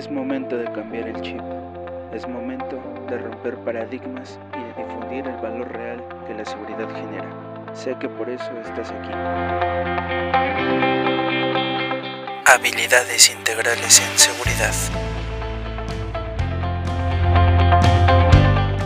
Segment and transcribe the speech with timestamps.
[0.00, 1.42] Es momento de cambiar el chip.
[2.14, 7.28] Es momento de romper paradigmas y de difundir el valor real que la seguridad genera.
[7.74, 9.10] Sé que por eso estás aquí.
[12.46, 14.74] Habilidades integrales en seguridad.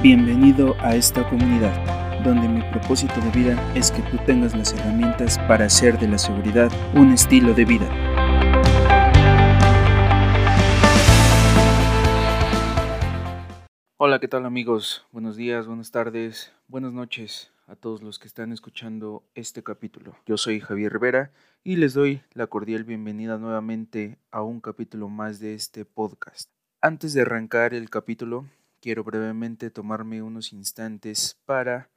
[0.03, 5.39] Bienvenido a esta comunidad, donde mi propósito de vida es que tú tengas las herramientas
[5.47, 8.04] para hacer de la seguridad un estilo de vida.
[14.07, 15.07] Hola, ¿qué tal amigos?
[15.13, 20.15] Buenos días, buenas tardes, buenas noches a todos los que están escuchando este capítulo.
[20.27, 25.41] Yo soy Javier Rivera y les doy la cordial bienvenida nuevamente a un capítulo más
[25.41, 26.51] de este podcast.
[26.83, 28.47] Antes de arrancar el capítulo,
[28.79, 31.89] quiero brevemente tomarme unos instantes para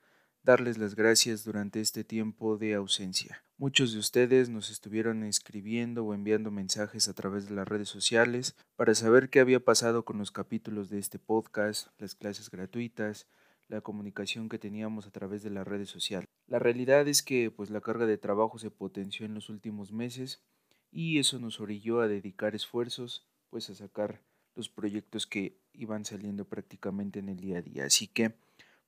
[0.44, 3.44] darles las gracias durante este tiempo de ausencia.
[3.60, 8.56] Muchos de ustedes nos estuvieron escribiendo o enviando mensajes a través de las redes sociales
[8.76, 13.26] para saber qué había pasado con los capítulos de este podcast, las clases gratuitas,
[13.68, 16.28] la comunicación que teníamos a través de las redes sociales.
[16.46, 20.44] La realidad es que pues la carga de trabajo se potenció en los últimos meses
[20.92, 24.22] y eso nos orilló a dedicar esfuerzos pues a sacar
[24.53, 27.86] los proyectos que iban saliendo prácticamente en el día a día.
[27.86, 28.36] Así que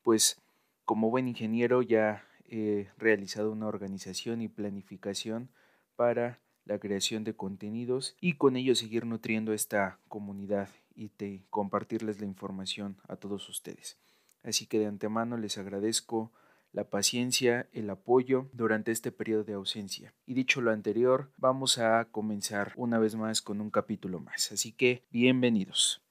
[0.03, 0.39] pues
[0.86, 5.50] como buen ingeniero ya he realizado una organización y planificación
[5.95, 11.09] para la creación de contenidos y con ello seguir nutriendo esta comunidad y
[11.50, 13.97] compartirles la información a todos ustedes.
[14.44, 16.31] Así que de antemano les agradezco
[16.72, 20.14] la paciencia, el apoyo durante este periodo de ausencia.
[20.25, 24.52] Y dicho lo anterior, vamos a comenzar una vez más con un capítulo más.
[24.52, 26.02] Así que bienvenidos.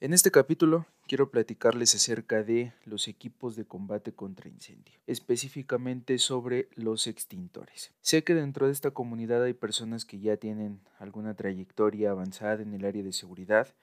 [0.00, 6.68] En este capítulo quiero platicarles acerca de los equipos de combate contra incendio, específicamente sobre
[6.74, 7.92] los extintores.
[8.00, 12.74] Sé que dentro de esta comunidad hay personas que ya tienen alguna trayectoria avanzada en
[12.74, 13.74] el área de seguridad,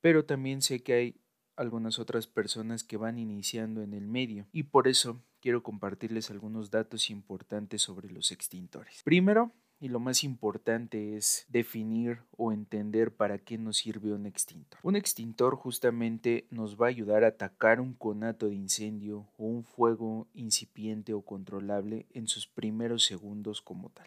[0.00, 1.20] pero también sé que hay
[1.56, 6.70] algunas otras personas que van iniciando en el medio y por eso quiero compartirles algunos
[6.70, 9.02] datos importantes sobre los extintores.
[9.04, 14.78] Primero, y lo más importante es definir o entender para qué nos sirve un extintor.
[14.82, 19.64] Un extintor justamente nos va a ayudar a atacar un conato de incendio o un
[19.64, 24.06] fuego incipiente o controlable en sus primeros segundos como tal.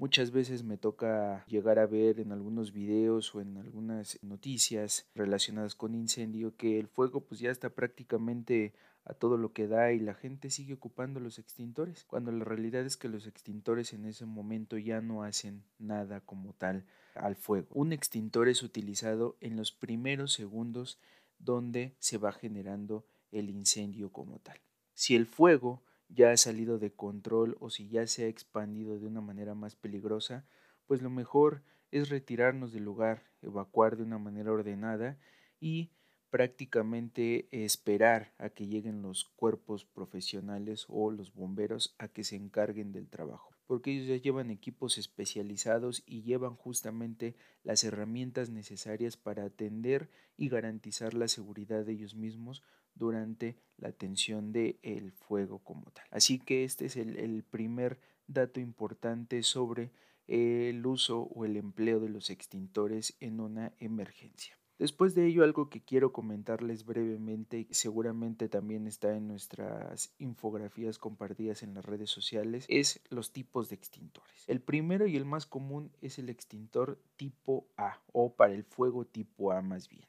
[0.00, 5.74] Muchas veces me toca llegar a ver en algunos videos o en algunas noticias relacionadas
[5.74, 8.72] con incendio que el fuego pues ya está prácticamente
[9.04, 12.86] a todo lo que da y la gente sigue ocupando los extintores, cuando la realidad
[12.86, 17.68] es que los extintores en ese momento ya no hacen nada como tal al fuego.
[17.74, 20.98] Un extintor es utilizado en los primeros segundos
[21.38, 24.58] donde se va generando el incendio como tal.
[24.94, 25.82] Si el fuego
[26.12, 29.76] ya ha salido de control o si ya se ha expandido de una manera más
[29.76, 30.44] peligrosa,
[30.86, 35.18] pues lo mejor es retirarnos del lugar, evacuar de una manera ordenada
[35.60, 35.90] y
[36.30, 42.92] prácticamente esperar a que lleguen los cuerpos profesionales o los bomberos a que se encarguen
[42.92, 47.34] del trabajo, porque ellos ya llevan equipos especializados y llevan justamente
[47.64, 52.62] las herramientas necesarias para atender y garantizar la seguridad de ellos mismos
[53.00, 56.06] durante la atención del el fuego como tal.
[56.12, 59.90] Así que este es el, el primer dato importante sobre
[60.28, 64.60] el uso o el empleo de los extintores en una emergencia.
[64.80, 70.96] Después de ello, algo que quiero comentarles brevemente y seguramente también está en nuestras infografías
[70.96, 74.42] compartidas en las redes sociales es los tipos de extintores.
[74.46, 79.04] El primero y el más común es el extintor tipo A o para el fuego
[79.04, 80.08] tipo A más bien,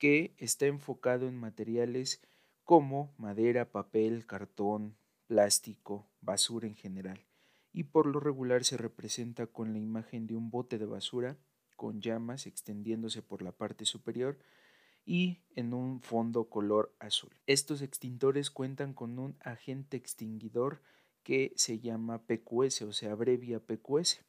[0.00, 2.22] que está enfocado en materiales
[2.64, 4.96] como madera, papel, cartón,
[5.26, 7.24] plástico, basura en general
[7.70, 11.36] y por lo regular se representa con la imagen de un bote de basura
[11.76, 14.38] con llamas extendiéndose por la parte superior
[15.04, 17.30] y en un fondo color azul.
[17.46, 20.80] Estos extintores cuentan con un agente extinguidor
[21.22, 24.24] que se llama PQS o se abrevia PQS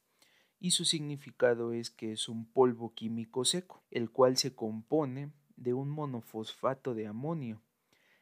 [0.60, 5.74] y su significado es que es un polvo químico seco, el cual se compone de
[5.74, 7.60] un monofosfato de amonio.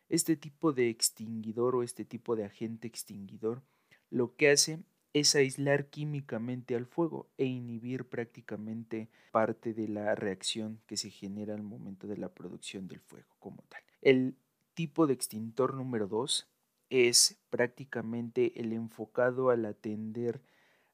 [0.08, 3.62] Este tipo de extinguidor o este tipo de agente extinguidor
[4.10, 4.80] lo que hace
[5.12, 11.54] es aislar químicamente al fuego e inhibir prácticamente parte de la reacción que se genera
[11.54, 13.82] al momento de la producción del fuego como tal.
[14.02, 14.36] El
[14.74, 16.48] tipo de extintor número 2
[16.90, 20.40] es prácticamente el enfocado al atender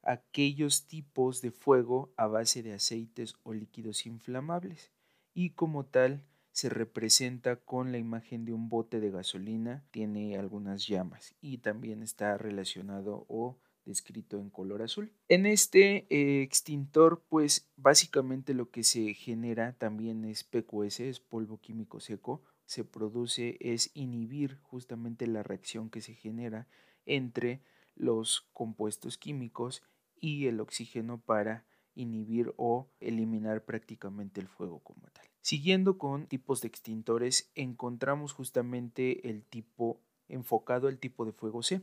[0.03, 4.93] aquellos tipos de fuego a base de aceites o líquidos inflamables
[5.37, 10.87] y como tal se representa con la imagen de un bote de gasolina, tiene algunas
[10.87, 15.13] llamas y también está relacionado o descrito en color azul.
[15.29, 21.61] En este eh, extintor, pues básicamente lo que se genera también es PQS, es polvo
[21.61, 26.67] químico seco, se produce es inhibir justamente la reacción que se genera
[27.05, 27.61] entre
[27.95, 29.83] los compuestos químicos
[30.19, 31.67] y el oxígeno para
[31.97, 35.27] inhibir o eliminar prácticamente el fuego como tal.
[35.41, 41.83] Siguiendo con tipos de extintores, encontramos justamente el tipo enfocado al tipo de fuego C,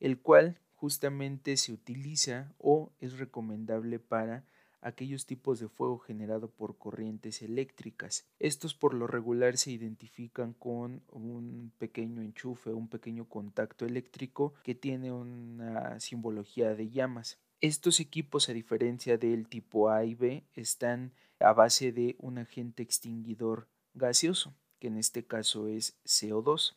[0.00, 4.44] el cual justamente se utiliza o es recomendable para
[4.80, 8.26] aquellos tipos de fuego generado por corrientes eléctricas.
[8.38, 14.74] Estos por lo regular se identifican con un pequeño enchufe, un pequeño contacto eléctrico que
[14.74, 17.38] tiene una simbología de llamas.
[17.62, 22.82] Estos equipos, a diferencia del tipo A y B, están a base de un agente
[22.82, 26.76] extinguidor gaseoso, que en este caso es CO2,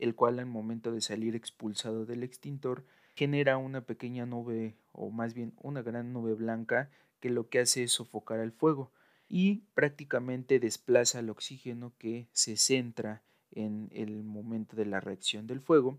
[0.00, 2.84] el cual al momento de salir expulsado del extintor
[3.14, 7.84] genera una pequeña nube o más bien una gran nube blanca que lo que hace
[7.84, 8.92] es sofocar el fuego
[9.28, 13.22] y prácticamente desplaza el oxígeno que se centra
[13.52, 15.98] en el momento de la reacción del fuego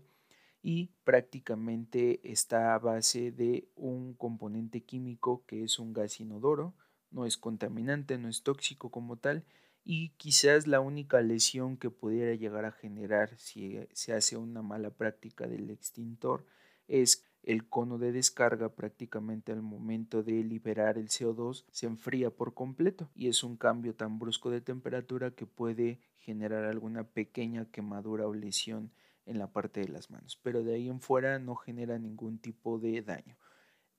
[0.62, 6.74] y prácticamente está a base de un componente químico que es un gas inodoro,
[7.10, 9.44] no es contaminante, no es tóxico como tal
[9.84, 14.90] y quizás la única lesión que pudiera llegar a generar si se hace una mala
[14.90, 16.44] práctica del extintor
[16.86, 22.52] es el cono de descarga prácticamente al momento de liberar el CO2 se enfría por
[22.52, 28.26] completo y es un cambio tan brusco de temperatura que puede generar alguna pequeña quemadura
[28.26, 28.92] o lesión
[29.26, 32.78] en la parte de las manos, pero de ahí en fuera no genera ningún tipo
[32.78, 33.36] de daño.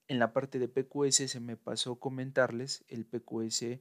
[0.07, 3.79] En la parte de PQS se me pasó comentarles, el PQS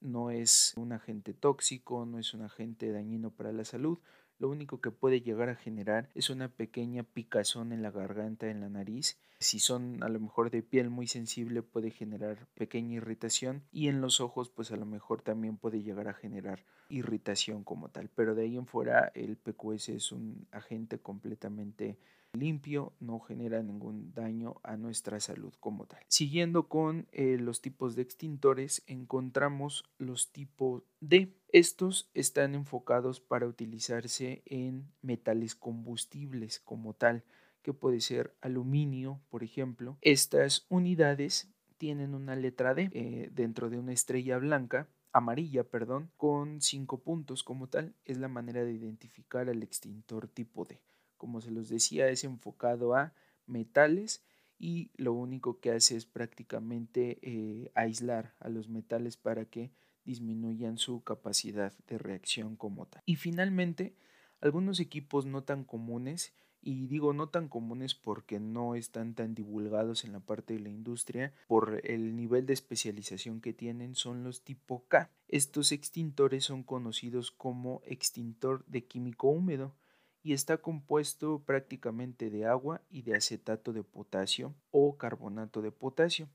[0.00, 3.98] no es un agente tóxico, no es un agente dañino para la salud,
[4.42, 8.60] lo único que puede llegar a generar es una pequeña picazón en la garganta, en
[8.60, 9.16] la nariz.
[9.38, 14.00] Si son a lo mejor de piel muy sensible puede generar pequeña irritación y en
[14.00, 18.10] los ojos pues a lo mejor también puede llegar a generar irritación como tal.
[18.16, 21.96] Pero de ahí en fuera el PQS es un agente completamente
[22.32, 26.00] limpio, no genera ningún daño a nuestra salud como tal.
[26.08, 31.34] Siguiendo con eh, los tipos de extintores, encontramos los tipos D.
[31.48, 37.24] Estos están enfocados para utilizarse en metales combustibles como tal,
[37.62, 39.98] que puede ser aluminio, por ejemplo.
[40.00, 46.62] Estas unidades tienen una letra D eh, dentro de una estrella blanca amarilla, perdón, con
[46.62, 50.80] cinco puntos como tal, es la manera de identificar al extintor tipo D
[51.22, 53.14] como se los decía, es enfocado a
[53.46, 54.24] metales
[54.58, 59.70] y lo único que hace es prácticamente eh, aislar a los metales para que
[60.04, 63.04] disminuyan su capacidad de reacción como tal.
[63.06, 63.94] Y finalmente,
[64.40, 70.04] algunos equipos no tan comunes, y digo no tan comunes porque no están tan divulgados
[70.04, 74.42] en la parte de la industria por el nivel de especialización que tienen, son los
[74.42, 75.08] tipo K.
[75.28, 79.76] Estos extintores son conocidos como extintor de químico húmedo
[80.22, 86.28] y está compuesto prácticamente de agua y de acetato de potasio o carbonato de potasio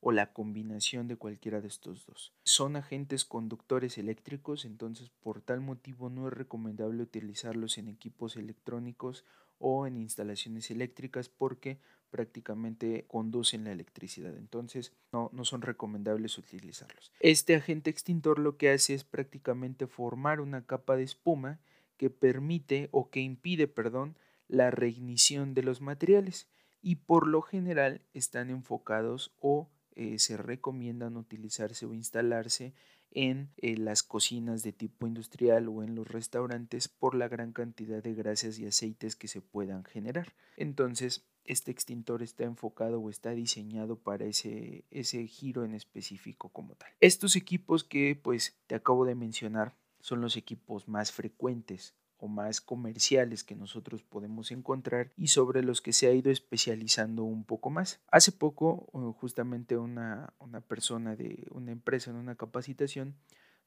[0.00, 2.32] o la combinación de cualquiera de estos dos.
[2.42, 9.24] Son agentes conductores eléctricos, entonces por tal motivo no es recomendable utilizarlos en equipos electrónicos
[9.58, 11.78] o en instalaciones eléctricas porque
[12.10, 17.12] prácticamente conducen la electricidad, entonces no, no son recomendables utilizarlos.
[17.20, 21.60] Este agente extintor lo que hace es prácticamente formar una capa de espuma
[22.00, 24.16] que permite o que impide, perdón,
[24.48, 26.48] la reignición de los materiales
[26.80, 32.72] y por lo general están enfocados o eh, se recomiendan utilizarse o instalarse
[33.10, 38.02] en eh, las cocinas de tipo industrial o en los restaurantes por la gran cantidad
[38.02, 40.32] de grasas y aceites que se puedan generar.
[40.56, 46.76] Entonces, este extintor está enfocado o está diseñado para ese, ese giro en específico como
[46.76, 46.88] tal.
[47.00, 52.60] Estos equipos que pues te acabo de mencionar son los equipos más frecuentes o más
[52.60, 57.70] comerciales que nosotros podemos encontrar y sobre los que se ha ido especializando un poco
[57.70, 58.00] más.
[58.10, 58.88] Hace poco,
[59.18, 63.16] justamente una, una persona de una empresa en una capacitación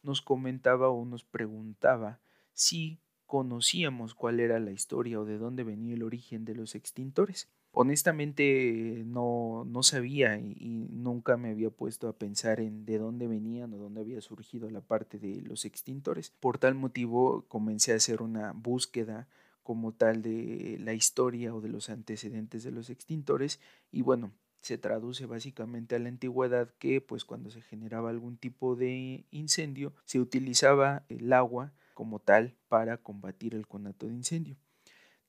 [0.03, 2.19] nos comentaba o nos preguntaba
[2.53, 7.49] si conocíamos cuál era la historia o de dónde venía el origen de los extintores.
[7.75, 13.73] Honestamente no, no sabía y, nunca me había puesto a pensar en de dónde venían
[13.73, 16.29] o dónde había surgido la parte de los extintores.
[16.39, 19.27] Por tal motivo comencé a hacer una búsqueda
[19.63, 23.59] como tal de la historia o de los antecedentes de los extintores
[23.91, 28.75] y bueno, se traduce básicamente a la antigüedad que pues cuando se generaba algún tipo
[28.75, 34.57] de incendio se utilizaba el agua como tal para combatir el conato de incendio.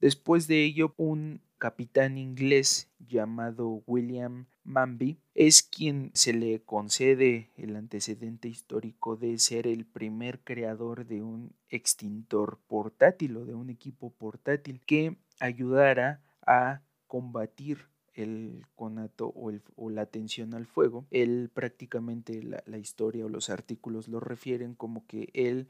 [0.01, 7.75] Después de ello, un capitán inglés llamado William Manby es quien se le concede el
[7.77, 14.11] antecedente histórico de ser el primer creador de un extintor portátil o de un equipo
[14.11, 21.07] portátil que ayudara a combatir el conato o, la atención al fuego.
[21.11, 25.69] Él prácticamente la historia o los artículos lo refieren como que él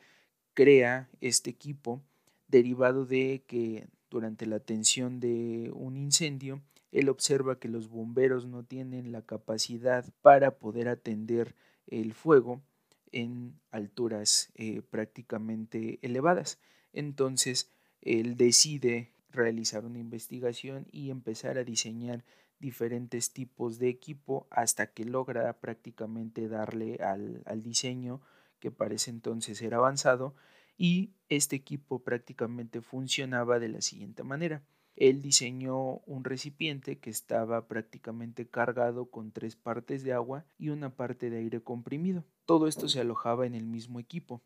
[0.54, 2.02] crea este equipo
[2.48, 8.62] derivado de que durante la atención de un incendio, él observa que los bomberos no
[8.62, 11.56] tienen la capacidad para poder atender
[11.88, 12.62] el fuego
[13.10, 16.60] en alturas eh, prácticamente elevadas.
[16.92, 22.24] Entonces, él decide realizar una investigación y empezar a diseñar
[22.60, 28.20] diferentes tipos de equipo hasta que logra prácticamente darle al, al diseño
[28.60, 30.36] que parece entonces ser avanzado
[30.76, 34.62] y este equipo prácticamente funcionaba de la siguiente manera.
[34.96, 40.94] Él diseñó un recipiente que estaba prácticamente cargado con tres partes de agua y una
[40.94, 42.24] parte de aire comprimido.
[42.44, 44.42] Todo esto se alojaba en el mismo equipo.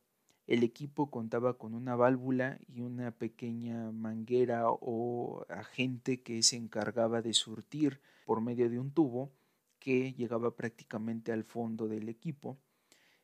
[0.47, 7.21] El equipo contaba con una válvula y una pequeña manguera o agente que se encargaba
[7.21, 9.31] de surtir por medio de un tubo
[9.79, 12.59] que llegaba prácticamente al fondo del equipo,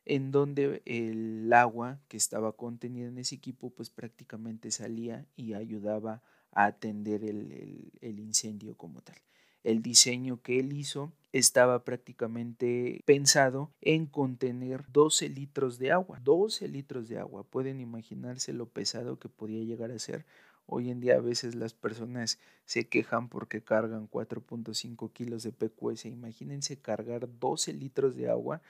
[0.05, 6.21] en donde el agua que estaba contenida en ese equipo pues prácticamente salía y ayudaba
[6.51, 9.17] a atender el, el incendio como tal.
[9.63, 16.19] El diseño que él hizo estaba prácticamente pensado en contener 12 litros de agua.
[16.23, 17.43] 12 litros de agua.
[17.43, 20.23] Pueden imaginarse lo pesado que podía llegar a ser.
[20.67, 26.05] Hoy en día a veces las personas se quejan porque cargan 4.5 kilos de PQS.
[26.05, 28.61] Imagínense cargar 12 litros de agua,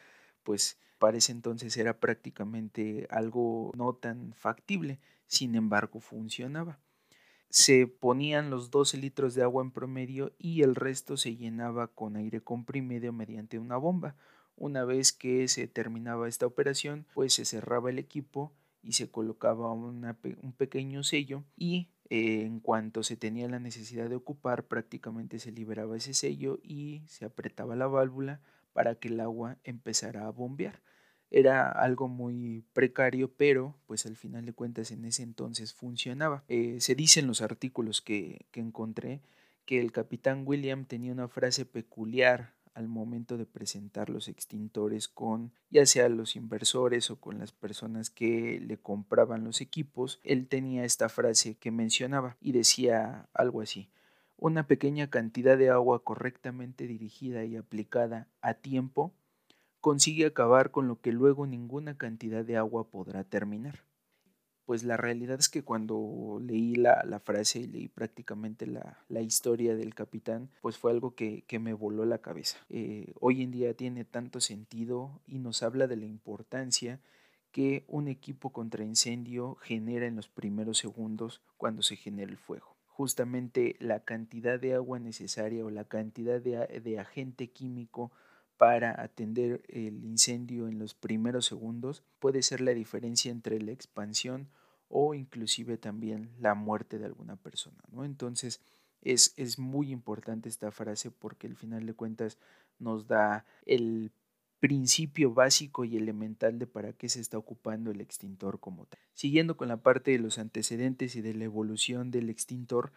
[0.45, 5.01] pues para ese entonces era prácticamente algo no tan factible.
[5.27, 6.79] Sin embargo, funcionaba
[7.55, 12.17] se ponían los 12 litros de agua en promedio y el resto se llenaba con
[12.17, 14.17] aire comprimido mediante una bomba.
[14.57, 18.51] Una vez que se terminaba esta operación, pues se cerraba el equipo
[18.83, 24.17] y se colocaba un pequeño sello y eh, en cuanto se tenía la necesidad de
[24.17, 28.41] ocupar prácticamente se liberaba ese sello y se apretaba la válvula
[28.75, 30.82] para que el agua empezara a bombear
[31.32, 36.44] era algo muy precario, pero pues al final de cuentas en ese entonces funcionaba.
[36.48, 39.22] Eh, se dice en los artículos que, que encontré
[39.65, 45.53] que el capitán William tenía una frase peculiar al momento de presentar los extintores con
[45.70, 50.84] ya sea los inversores o con las personas que le compraban los equipos, él tenía
[50.84, 53.89] esta frase que mencionaba y decía algo así.
[54.37, 59.13] Una pequeña cantidad de agua correctamente dirigida y aplicada a tiempo
[59.79, 63.85] consigue acabar con lo que luego ninguna cantidad de agua podrá terminar.
[64.65, 69.93] Pues la realidad es que cuando leí la, frase y leí prácticamente la, historia del
[69.93, 72.57] capitán, pues fue algo que, que me voló la cabeza.
[72.69, 76.99] Eh, hoy en día tiene tanto sentido y nos habla de la importancia
[77.51, 82.75] que un equipo contra incendio genera en los primeros segundos cuando se genera el fuego.
[82.95, 88.13] Justamente la cantidad de agua necesaria o la cantidad de, de agente químico
[88.55, 94.47] para atender el incendio en los primeros segundos puede ser la diferencia entre la expansión
[94.87, 97.83] o inclusive también la muerte de alguna persona.
[97.91, 98.05] ¿no?
[98.05, 98.61] Entonces
[99.01, 102.37] es, es muy importante esta frase porque al final de cuentas
[102.79, 104.13] nos da el
[104.65, 109.00] principio básico y elemental de para qué se está ocupando el extintor como tal.
[109.13, 112.91] Siguiendo con la parte de los antecedentes y de la evolución del extintor,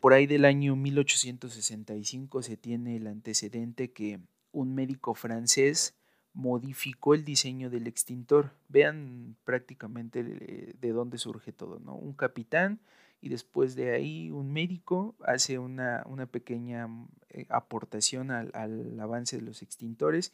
[0.00, 4.18] por ahí del año 1865 se tiene el antecedente que
[4.50, 5.94] un médico francés
[6.34, 8.50] modificó el diseño del extintor.
[8.68, 11.94] Vean prácticamente de, dónde surge todo, ¿no?
[11.94, 12.80] Un capitán
[13.20, 16.88] y después de ahí un médico hace una, una pequeña
[17.28, 20.32] eh, aportación al, al, avance de los extintores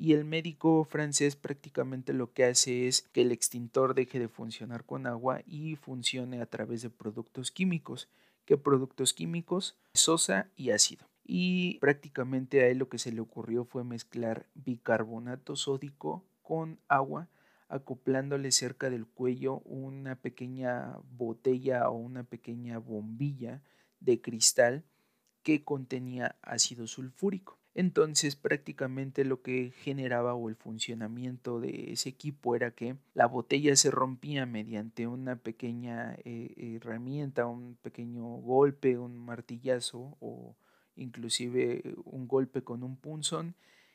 [0.00, 4.86] y el médico francés prácticamente lo que hace es que el extintor deje de funcionar
[4.86, 8.08] con agua y funcione a través de productos químicos.
[8.46, 9.76] ¿Qué productos químicos?
[9.92, 15.54] Sosa y ácido y prácticamente a él lo que se le ocurrió fue mezclar bicarbonato
[15.54, 17.28] sódico con agua
[17.68, 23.62] acoplándole cerca del cuello una pequeña botella o una pequeña bombilla
[24.00, 24.82] de cristal
[25.42, 27.59] que contenía ácido sulfúrico.
[27.74, 33.76] Entonces prácticamente lo que generaba o el funcionamiento de ese equipo era que la botella
[33.76, 40.56] se rompía mediante una pequeña eh, herramienta, un pequeño golpe, un martillazo o
[40.96, 43.54] inclusive un golpe con un punzón,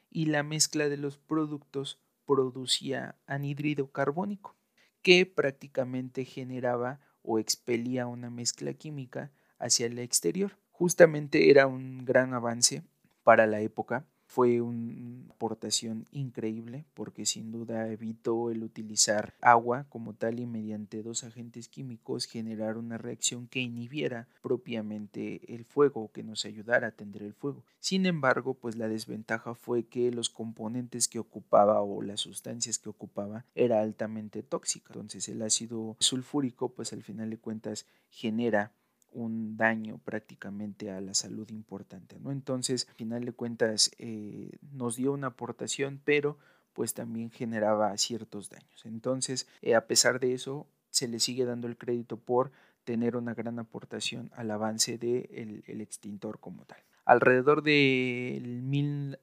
[0.10, 4.55] y la mezcla de los productos producía anhídrido carbónico,
[5.01, 10.58] que prácticamente generaba o expelía una mezcla química hacia el exterior.
[10.72, 12.84] Justamente era un gran avance
[13.25, 20.13] para la época fue una aportación increíble porque sin duda evitó el utilizar agua como
[20.13, 26.24] tal y mediante dos agentes químicos generar una reacción que inhibiera propiamente el fuego, que
[26.24, 27.63] nos ayudara a atender el fuego.
[27.79, 32.89] Sin embargo, pues la desventaja fue que los componentes que ocupaba o las sustancias que
[32.89, 34.94] ocupaba era altamente tóxica.
[34.94, 38.72] Entonces el ácido sulfúrico pues al final de cuentas genera
[39.15, 42.31] un daño prácticamente a la salud importante, ¿no?
[42.31, 46.38] Entonces, al final de cuentas, eh, nos dio una aportación, pero
[46.74, 48.86] pues también generaba ciertos daños.
[48.86, 52.51] Entonces, eh, a pesar de eso, se le sigue dando el crédito por
[52.84, 56.79] tener una gran aportación al avance del el extintor como tal.
[57.05, 58.63] Alrededor del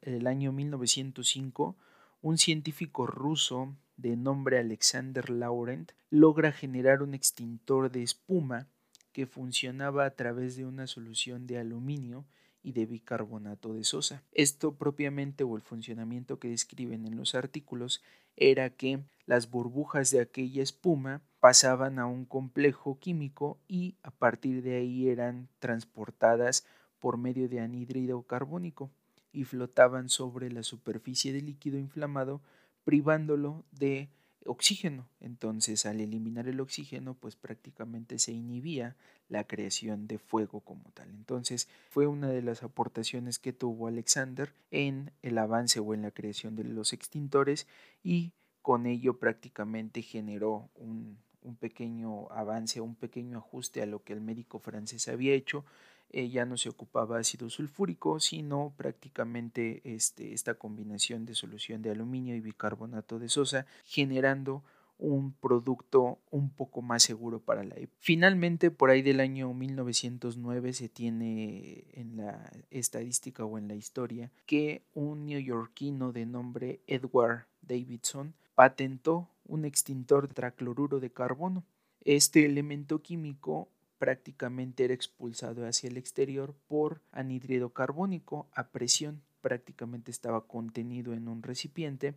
[0.01, 1.77] el año 1905,
[2.23, 8.69] un científico ruso de nombre Alexander Laurent logra generar un extintor de espuma
[9.13, 12.25] que funcionaba a través de una solución de aluminio
[12.63, 14.23] y de bicarbonato de sosa.
[14.33, 18.03] Esto propiamente o el funcionamiento que describen en los artículos
[18.37, 24.63] era que las burbujas de aquella espuma pasaban a un complejo químico y a partir
[24.63, 26.65] de ahí eran transportadas
[26.99, 28.91] por medio de anhídrido carbónico
[29.33, 32.43] y flotaban sobre la superficie del líquido inflamado
[32.85, 34.09] privándolo de
[34.47, 35.09] oxígeno.
[35.21, 38.97] Entonces, al eliminar el oxígeno, pues prácticamente se inhibía
[39.29, 41.11] la creación de fuego como tal.
[41.11, 46.11] Entonces, fue una de las aportaciones que tuvo Alexander en el avance o en la
[46.11, 47.67] creación de los extintores
[48.03, 48.33] y
[48.63, 51.19] con ello prácticamente generó un,
[51.59, 55.65] pequeño avance, un pequeño ajuste a lo que el médico francés había hecho
[56.13, 61.91] eh, ya no se ocupaba ácido sulfúrico, sino prácticamente este, esta combinación de solución de
[61.91, 64.63] aluminio y bicarbonato de sosa, generando
[64.99, 67.97] un producto un poco más seguro para la época.
[67.99, 74.31] Finalmente, por ahí del año 1909 se tiene en la estadística o en la historia
[74.47, 81.65] que un neoyorquino de nombre Edward Davidson patentó un extintor de tracloruro de carbono.
[82.05, 83.69] Este elemento químico
[84.03, 91.29] prácticamente era expulsado hacia el exterior por anhídrido carbónico a presión, prácticamente estaba contenido en
[91.29, 92.17] un recipiente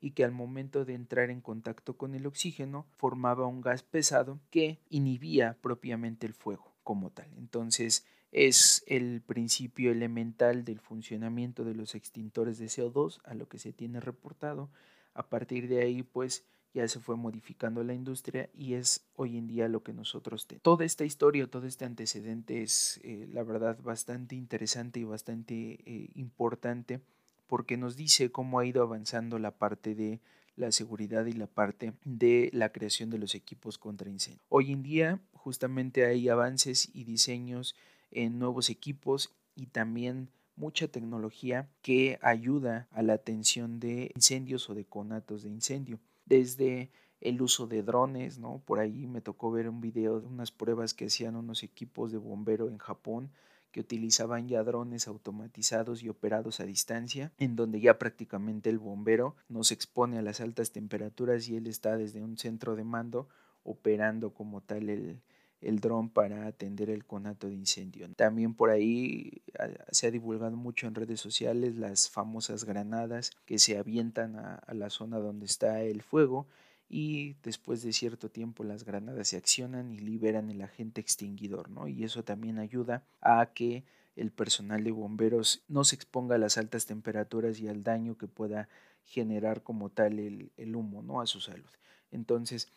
[0.00, 4.38] y que al momento de entrar en contacto con el oxígeno formaba un gas pesado
[4.50, 7.26] que inhibía propiamente el fuego como tal.
[7.36, 13.58] Entonces es el principio elemental del funcionamiento de los extintores de CO2 a lo que
[13.58, 14.70] se tiene reportado.
[15.14, 19.46] A partir de ahí pues ya se fue modificando la industria y es hoy en
[19.46, 20.64] día lo que nosotros tenemos.
[20.64, 26.10] Toda esta historia, todo este antecedente es eh, la verdad bastante interesante y bastante eh,
[26.16, 27.00] importante
[27.46, 30.20] porque nos dice cómo ha ido avanzando la parte de
[30.56, 34.44] la seguridad y la parte de la creación de los equipos contra incendios.
[34.48, 37.76] Hoy en día justamente hay avances y diseños
[38.10, 44.74] en nuevos equipos y también mucha tecnología que ayuda a la atención de incendios o
[44.74, 48.62] de conatos de incendio desde el uso de drones, ¿no?
[48.64, 52.18] Por ahí me tocó ver un video de unas pruebas que hacían unos equipos de
[52.18, 53.30] bombero en Japón
[53.72, 59.34] que utilizaban ya drones automatizados y operados a distancia, en donde ya prácticamente el bombero
[59.48, 63.28] no se expone a las altas temperaturas y él está desde un centro de mando
[63.64, 65.20] operando como tal el,
[65.64, 68.08] el dron para atender el conato de incendio.
[68.14, 73.58] También por ahí ah, se ha divulgado mucho en redes sociales las famosas granadas que
[73.58, 76.46] se avientan a, la zona donde está el fuego
[76.88, 81.88] y después de cierto tiempo las granadas se accionan y liberan el agente extinguidor, ¿no?
[81.88, 83.84] Y eso también ayuda a que
[84.16, 88.28] el personal de bomberos no se exponga a las altas temperaturas y al daño que
[88.28, 88.68] pueda
[89.06, 91.20] generar como tal el, el humo, ¿no?
[91.20, 91.70] A su salud.
[92.12, 92.68] Entonces,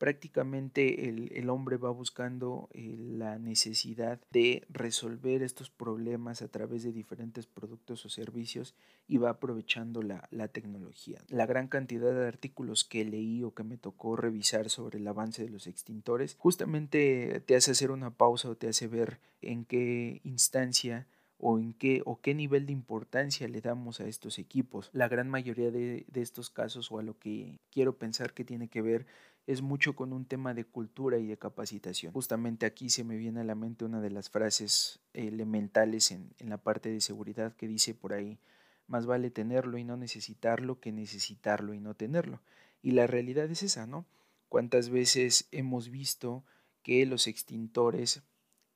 [0.00, 6.90] prácticamente el, hombre va buscando eh, la necesidad de resolver estos problemas a través de
[6.90, 8.74] diferentes productos o servicios
[9.06, 11.20] y va aprovechando la, la, tecnología.
[11.28, 15.42] La gran cantidad de artículos que leí o que me tocó revisar sobre el avance
[15.42, 20.22] de los extintores justamente te hace hacer una pausa o te hace ver en qué
[20.24, 21.06] instancia
[21.40, 24.90] o en qué o qué nivel de importancia le damos a estos equipos.
[24.92, 28.68] La gran mayoría de, de estos casos o a lo que quiero pensar que tiene
[28.68, 29.06] que ver
[29.46, 32.12] es mucho con un tema de cultura y de capacitación.
[32.12, 36.50] Justamente aquí se me viene a la mente una de las frases elementales en, en
[36.50, 38.38] la parte de seguridad que dice por ahí,
[38.86, 42.42] más vale tenerlo y no necesitarlo que necesitarlo y no tenerlo.
[42.82, 44.04] Y la realidad es esa, ¿no?
[44.48, 46.44] ¿Cuántas veces hemos visto
[46.82, 48.22] que los extintores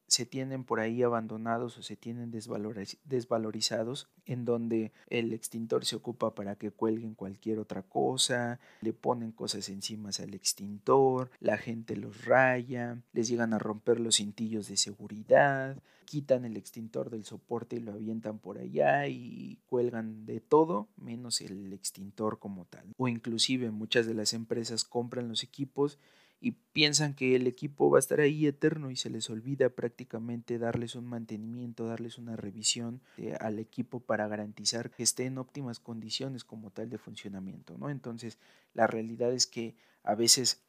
[0.07, 6.35] se tienen por ahí abandonados o se tienen desvalorizados, en donde el extintor se ocupa
[6.35, 12.25] para que cuelguen cualquier otra cosa, le ponen cosas encima al extintor, la gente los
[12.25, 17.81] raya, les llegan a romper los cintillos de seguridad, quitan el extintor del soporte y
[17.81, 22.93] lo avientan por allá y cuelgan de todo menos el extintor como tal.
[22.97, 25.99] O inclusive muchas de las empresas compran los equipos
[26.45, 30.59] y piensan que el equipo va a estar ahí eterno y se les olvida prácticamente
[30.59, 35.81] darles un mantenimiento, darles una revisión eh, al equipo para garantizar que esté en óptimas
[35.81, 37.89] condiciones como tal de funcionamiento, ¿no?
[37.89, 38.37] Entonces,
[38.75, 40.61] la realidad es que a veces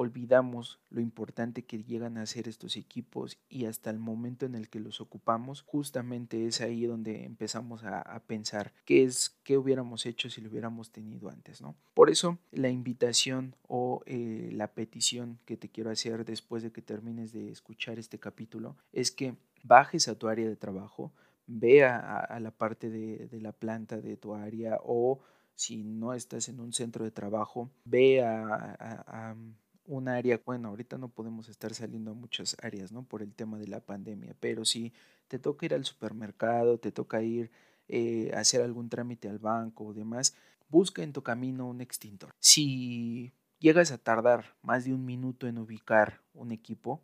[0.00, 4.68] olvidamos lo importante que llegan a ser estos equipos y hasta el momento en el
[4.68, 10.30] que los ocupamos, justamente es ahí donde empezamos a, pensar qué es, qué hubiéramos hecho
[10.30, 11.74] si lo hubiéramos tenido antes, ¿no?
[11.94, 16.80] Por eso la invitación o eh, la petición que te quiero hacer después de que
[16.80, 19.34] termines de escuchar este capítulo es que
[19.64, 21.12] bajes a tu área de trabajo,
[21.48, 25.18] vea a, la parte de, la planta de tu área o
[25.56, 29.34] si no estás en un centro de trabajo, ve a,
[29.88, 33.04] un área, bueno, ahorita no podemos estar saliendo a muchas áreas, ¿no?
[33.04, 34.92] Por el tema de la pandemia, pero si
[35.28, 37.50] te toca ir al supermercado, te toca ir
[37.88, 40.34] eh, a hacer algún trámite al banco o demás,
[40.68, 42.34] busca en tu camino un extintor.
[42.38, 47.00] Si llegas a tardar más de un minuto en ubicar un equipo,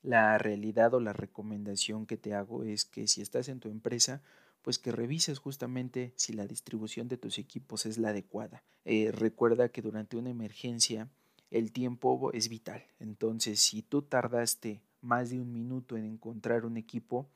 [0.00, 4.22] la realidad o la recomendación que te hago es que si estás en tu empresa,
[4.62, 8.64] pues que revises justamente si la distribución de tus equipos es la adecuada.
[8.84, 11.10] Eh, recuerda que durante una emergencia
[11.52, 12.82] el tiempo es vital.
[12.98, 17.28] Entonces, si tú tardaste más de un minuto en encontrar un equipo,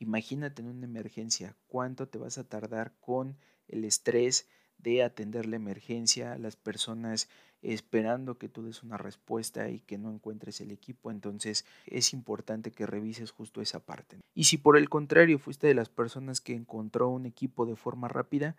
[0.00, 3.36] imagínate en una emergencia, cuánto te vas a tardar con
[3.68, 7.28] el estrés de atender la emergencia, las personas
[7.62, 12.72] esperando que tú des una respuesta y que no encuentres el equipo, entonces es importante
[12.72, 14.18] que revises justo esa parte.
[14.34, 18.08] Y si por el contrario fuiste de las personas que encontró un equipo de forma
[18.08, 18.56] rápida,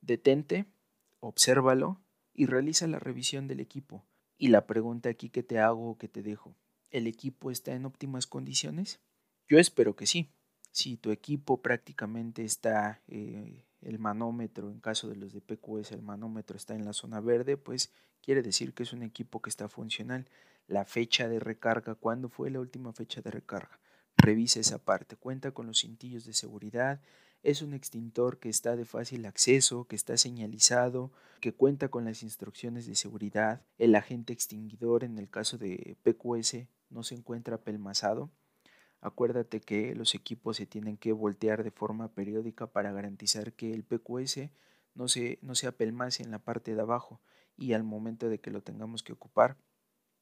[0.00, 0.66] detente,
[1.20, 2.00] obsérvalo
[2.32, 4.04] y realiza la revisión del equipo.
[4.44, 6.54] Y la pregunta aquí que te hago o que te dejo,
[6.90, 9.00] ¿el equipo está en óptimas condiciones?
[9.48, 10.28] Yo espero que sí.
[10.70, 16.02] Si tu equipo prácticamente está, eh, el manómetro, en caso de los de PQS, el
[16.02, 19.70] manómetro está en la zona verde, pues quiere decir que es un equipo que está
[19.70, 20.28] funcional.
[20.66, 23.80] La fecha de recarga, ¿cuándo fue la última fecha de recarga?
[24.14, 27.00] Revisa esa parte, cuenta con los cintillos de seguridad,
[27.44, 32.22] es un extintor que está de fácil acceso, que está señalizado, que cuenta con las
[32.22, 33.60] instrucciones de seguridad.
[33.78, 38.30] El agente extinguidor en el caso de PQS no se encuentra pelmazado.
[39.02, 43.84] Acuérdate que los equipos se tienen que voltear de forma periódica para garantizar que el
[43.84, 44.48] PQS
[44.94, 47.20] no se, no se apelmace en la parte de abajo
[47.58, 49.58] y al momento de que lo tengamos que ocupar,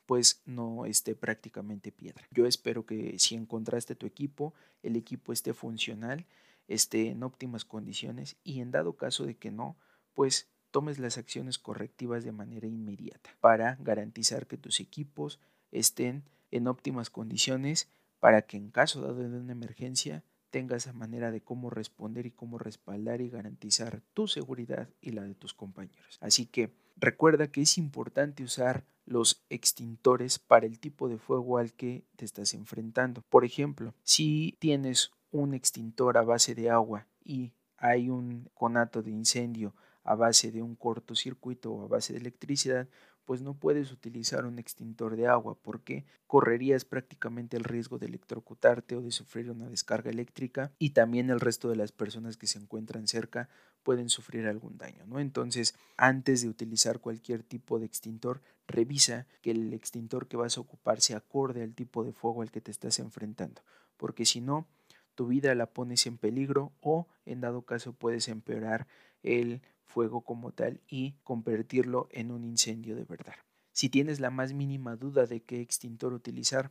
[0.07, 2.27] pues no esté prácticamente piedra.
[2.33, 6.27] Yo espero que si encontraste tu equipo, el equipo esté funcional
[6.68, 9.77] esté en óptimas condiciones y en dado caso de que no,
[10.14, 15.38] pues tomes las acciones correctivas de manera inmediata para garantizar que tus equipos
[15.70, 17.88] estén en óptimas condiciones
[18.20, 22.31] para que en caso dado de una emergencia tengas esa manera de cómo responder y
[22.31, 26.18] cómo respaldar y garantizar tu seguridad y la de tus compañeros.
[26.20, 31.72] Así que recuerda que es importante usar los extintores para el tipo de fuego al
[31.72, 33.22] que te estás enfrentando.
[33.29, 39.11] Por ejemplo, si tienes un extintor a base de agua y hay un conato de
[39.11, 42.88] incendio a base de un cortocircuito o a base de electricidad,
[43.25, 48.97] pues no puedes utilizar un extintor de agua porque correrías prácticamente el riesgo de electrocutarte
[48.97, 52.59] o de sufrir una descarga eléctrica y también el resto de las personas que se
[52.59, 53.49] encuentran cerca
[53.83, 55.21] pueden sufrir algún daño, ¿no?
[55.21, 60.61] Entonces, antes de utilizar cualquier tipo de extintor, revisa que el extintor que vas a
[60.61, 63.62] ocupar se acorde al tipo de fuego al que te estás enfrentando,
[63.97, 64.66] porque si no,
[65.14, 68.87] tu vida la pones en peligro o en dado caso puedes empeorar
[69.22, 73.35] el fuego como tal y convertirlo en un incendio de verdad.
[73.72, 76.70] Si tienes la más mínima duda de qué extintor utilizar,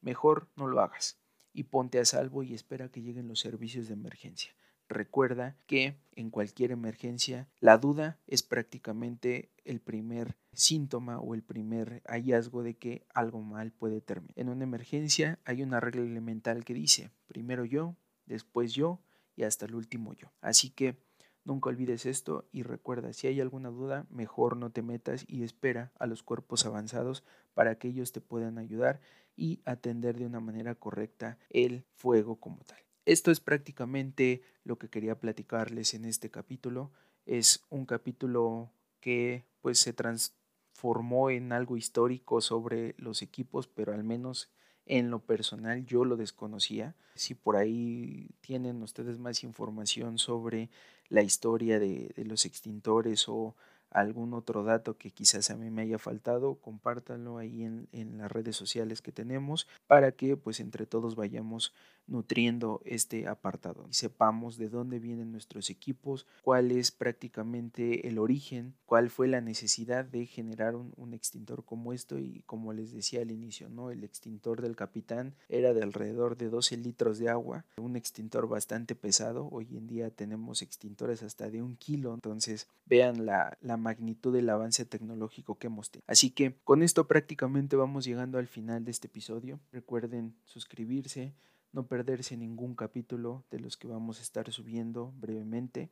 [0.00, 1.18] mejor no lo hagas
[1.52, 4.52] y ponte a salvo y espera que lleguen los servicios de emergencia.
[4.88, 12.02] Recuerda que en cualquier emergencia la duda es prácticamente el primer síntoma o el primer
[12.06, 14.32] hallazgo de que algo mal puede terminar.
[14.36, 19.00] En una emergencia hay una regla elemental que dice primero yo, después yo
[19.36, 20.32] y hasta el último yo.
[20.40, 20.96] Así que
[21.44, 25.92] nunca olvides esto y recuerda, si hay alguna duda, mejor no te metas y espera
[25.98, 29.00] a los cuerpos avanzados para que ellos te puedan ayudar
[29.36, 32.87] y atender de una manera correcta el fuego como tal.
[33.08, 36.92] Esto es prácticamente lo que quería platicarles en este capítulo.
[37.24, 44.04] Es un capítulo que pues se transformó en algo histórico sobre los equipos, pero al
[44.04, 44.50] menos
[44.90, 46.96] En lo personal yo lo desconocía.
[47.14, 50.70] Si por ahí tienen ustedes más información sobre
[51.08, 53.54] la historia de, los extintores o
[53.90, 58.32] algún otro dato que quizás a mí me haya faltado, compártanlo ahí en, en, las
[58.32, 61.74] redes sociales que tenemos para que pues entre todos vayamos
[62.08, 68.74] nutriendo este apartado y sepamos de dónde vienen nuestros equipos, cuál es prácticamente el origen,
[68.86, 73.22] cuál fue la necesidad de generar un, un extintor como esto y como les decía
[73.22, 73.90] al inicio, ¿no?
[73.90, 78.94] El extintor del capitán era de alrededor de 12 litros de agua, un extintor bastante
[78.94, 84.32] pesado, hoy en día tenemos extintores hasta de un kilo, entonces vean la, la magnitud
[84.32, 86.04] del avance tecnológico que hemos tenido.
[86.06, 89.60] Así que con esto prácticamente vamos llegando al final de este episodio.
[89.72, 91.34] Recuerden suscribirse,
[91.72, 95.90] no perderse ningún capítulo de los que vamos a estar subiendo brevemente.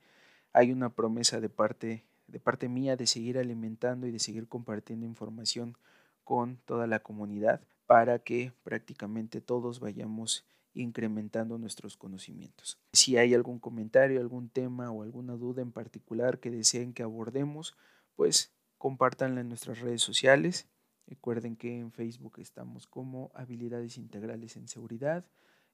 [0.53, 5.07] Hay una promesa de parte, de parte mía de seguir alimentando y de seguir compartiendo
[5.07, 5.77] información
[6.25, 12.79] con toda la comunidad para que prácticamente todos vayamos incrementando nuestros conocimientos.
[12.93, 17.77] Si hay algún comentario, algún tema o alguna duda en particular que deseen que abordemos,
[18.15, 20.69] pues compártanla en nuestras redes sociales.
[21.07, 25.25] Recuerden que en Facebook estamos como Habilidades Integrales en Seguridad.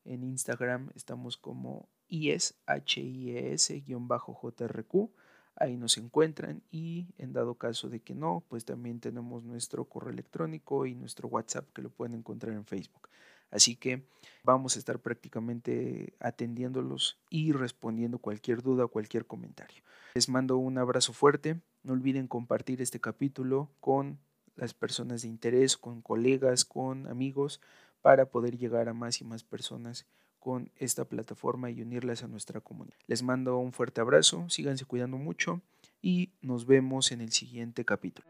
[0.05, 3.85] En Instagram estamos como IES, H-I-E-S-JRQ.
[5.57, 10.11] Ahí nos encuentran y en dado caso de que no, pues también tenemos nuestro correo
[10.11, 13.09] electrónico y nuestro WhatsApp que lo pueden encontrar en Facebook.
[13.51, 14.07] Así que
[14.45, 19.83] vamos a estar prácticamente atendiéndolos y respondiendo cualquier duda o cualquier comentario.
[20.15, 21.61] Les mando un abrazo fuerte.
[21.83, 24.19] No olviden compartir este capítulo con
[24.57, 27.61] las personas de interés, con colegas, con amigos,
[28.03, 30.07] para poder llegar a más y más personas
[30.39, 32.97] con esta plataforma y unirlas a nuestra comunidad.
[33.07, 35.63] Les mando un fuerte abrazo, síganse cuidando mucho
[36.03, 38.27] y nos vemos en el siguiente capítulo.